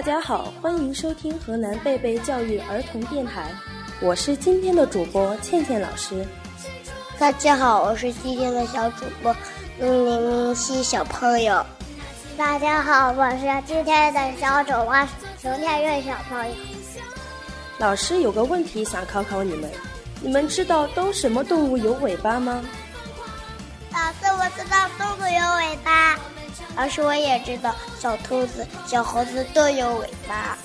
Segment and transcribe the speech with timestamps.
[0.00, 3.50] 家好，欢迎收听河南贝贝教育儿童电台，
[4.00, 6.26] 我是今天的主播倩倩老师。
[7.18, 9.34] 大家好，我是今天的小主播
[9.78, 11.64] 林明熙小朋友。
[12.36, 15.08] 大家好，我是今天的小主播
[15.42, 16.54] 熊天瑞小朋友。
[17.78, 19.70] 老师有个问题想考考你们，
[20.22, 22.62] 你们知道都什么动物有尾巴吗？
[23.92, 25.49] 老师，我知道松鼠有。
[26.80, 30.56] 老师，我也知道小兔子、小猴子都有尾巴。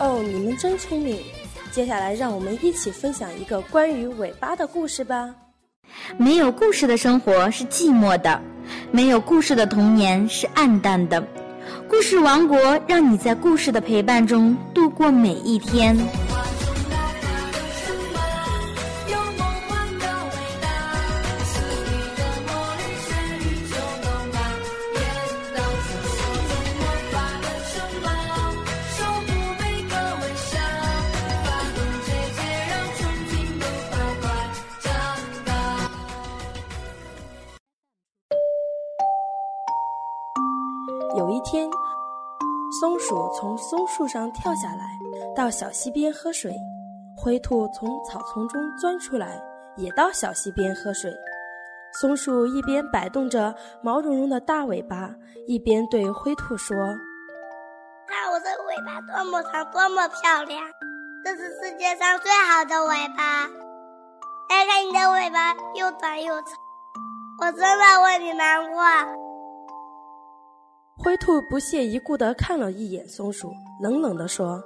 [0.00, 1.16] 哦，你们真聪明！
[1.70, 5.32] 接下来，让我们一起分享一个关于尾巴的故事吧。
[6.16, 8.42] 没有故事的生活是寂寞的，
[8.90, 11.24] 没有故事的童年是暗淡的。
[11.88, 15.96] 故事王国让你在故事的陪伴中度过每一天。
[41.16, 41.68] 有一天，
[42.80, 44.96] 松鼠从松树上跳下来，
[45.34, 46.54] 到小溪边喝水。
[47.16, 49.42] 灰兔从草丛中钻出来，
[49.76, 51.12] 也到小溪边喝水。
[51.92, 55.10] 松鼠一边摆动着毛茸茸的大尾巴，
[55.48, 56.76] 一边对灰兔说
[58.06, 60.62] ：“看我的尾巴多么长，多么漂亮！
[61.24, 63.48] 这是世界上最好的尾巴。
[64.48, 66.54] 看看你的尾巴又短又长，
[67.40, 68.80] 我真的为你难过。”
[71.02, 74.62] 灰兔不屑一顾地看了一眼松鼠，冷冷地说：“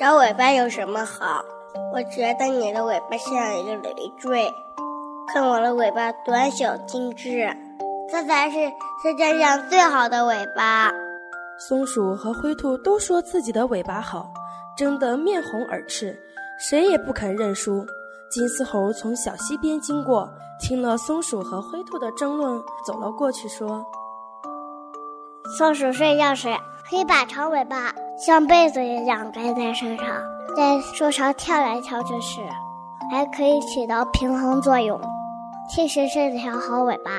[0.00, 1.44] 长尾巴有什么好？
[1.92, 4.50] 我觉得你的尾巴像一个累赘。
[5.28, 7.46] 看我的尾巴短小精致，
[8.10, 8.56] 这才是
[9.02, 10.90] 世界上最好的尾巴。”
[11.68, 14.32] 松鼠和灰兔都说自己的尾巴好，
[14.78, 16.18] 争得面红耳赤，
[16.58, 17.84] 谁也不肯认输。
[18.30, 20.26] 金丝猴从小溪边经过，
[20.58, 23.84] 听了松鼠和灰兔的争论，走了过去说。
[25.58, 26.48] 松鼠睡觉时
[26.88, 30.06] 可以把长尾巴像被子一样盖在身上，
[30.56, 32.40] 在树上跳来跳去时，
[33.10, 35.00] 还可以起到平衡作用，
[35.68, 37.10] 其实是条好尾巴。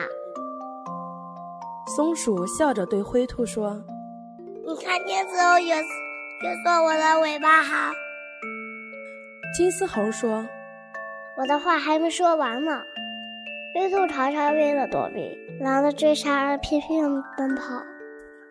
[1.95, 3.81] 松鼠笑着对灰兔说
[4.65, 7.91] ：“你看，金丝猴也也说我的尾巴好。”
[9.57, 10.45] 金丝猴说
[11.37, 12.79] ：“我的话还没说完呢。”
[13.75, 17.63] 灰兔常常为了躲避狼的追杀而拼命奔跑。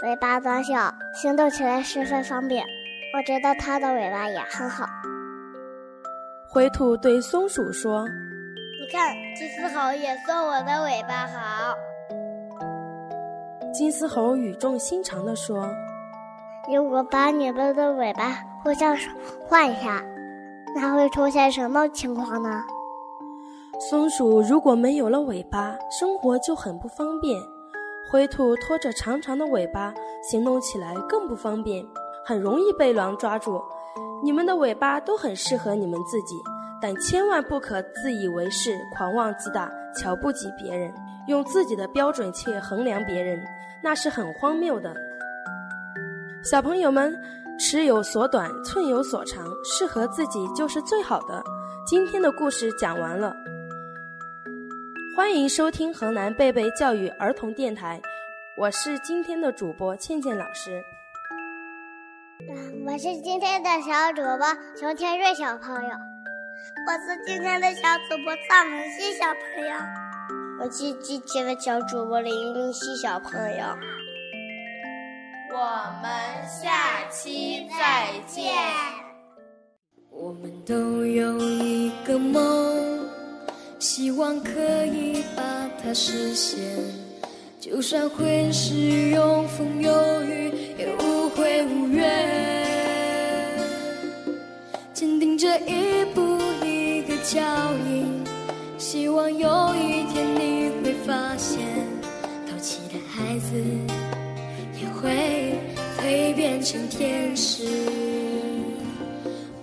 [0.03, 2.65] 尾巴短小，行动起来十分方便。
[3.15, 4.87] 我觉得它的尾巴也很好。
[6.49, 8.09] 灰兔对松鼠说
[8.81, 11.75] ：“你看，金丝猴也说我的尾巴好。”
[13.75, 15.69] 金丝猴语重心长地说
[16.73, 18.97] ：“如果把你们的尾巴互相
[19.47, 20.03] 换一下，
[20.75, 22.65] 那会出现什么情况呢？”
[23.91, 27.39] 松鼠如果没有了尾巴，生活就很不方便。
[28.11, 31.87] 灰兔拖着长长的尾巴，行动起来更不方便，
[32.25, 33.63] 很容易被狼抓住。
[34.21, 36.35] 你们的尾巴都很适合你们自己，
[36.83, 40.93] 但千万不可自以为是、狂妄自大、瞧不起别人，
[41.29, 43.41] 用自己的标准去衡量别人，
[43.81, 44.93] 那是很荒谬的。
[46.43, 47.17] 小朋友们，
[47.61, 51.41] 尺有所短，寸有所长，适合自己就是最好的。
[51.87, 53.33] 今天的故事讲完了。
[55.21, 58.01] 欢迎收听河南贝贝教育儿童电台，
[58.57, 60.83] 我是今天的主播倩倩老师。
[62.87, 65.91] 我是今天的小主播熊天瑞小朋友。
[66.87, 69.75] 我是今天的小主播赵文熙小朋友。
[70.59, 73.67] 我是今天的小主播林林熙小朋友。
[75.53, 78.55] 我们下期再见。
[80.09, 82.90] 我们都有一个梦。
[84.01, 85.43] 希望可以把
[85.83, 86.59] 它实现，
[87.61, 92.09] 就算会是有风有雨，也无悔无怨。
[94.95, 97.43] 坚定着一步一个脚
[97.91, 98.25] 印，
[98.79, 101.61] 希望有一天你会发现，
[102.51, 103.53] 淘气的孩子
[104.81, 105.59] 也会
[105.99, 107.67] 蜕变成天使。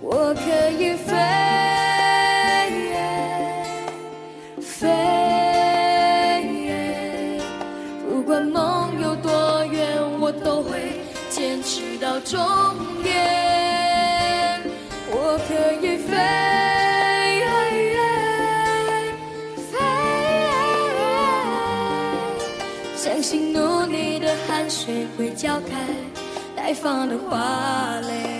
[0.00, 1.67] 我可以飞。
[4.60, 4.88] 飞，
[8.08, 11.00] 不管梦有多远，我都会
[11.30, 12.38] 坚持到终
[13.02, 14.62] 点。
[15.10, 16.14] 我可以飞，
[19.70, 19.78] 飞，
[22.96, 25.76] 相信努力的汗水会浇开
[26.54, 28.37] 待放的花蕾。